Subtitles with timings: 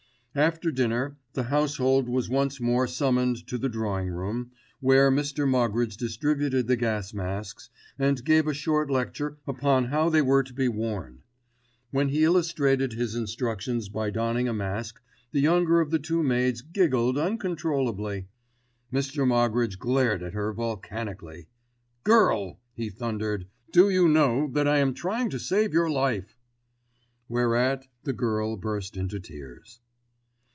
[0.33, 5.45] After dinner the household was once more summoned to the drawing room, where Mr.
[5.45, 10.53] Moggridge distributed the gas masks, and gave a short lecture upon how they were to
[10.53, 11.21] be worn.
[11.89, 15.01] When he illustrated his instructions by donning a mask,
[15.33, 18.29] the younger of the two maids giggled uncontrollably.
[18.93, 19.27] Mr.
[19.27, 21.49] Moggridge glared at her volcanically.
[22.05, 26.37] "Girl!" he thundered, "do you know that I am trying to save your life."
[27.27, 29.81] Whereat the girl burst into tears.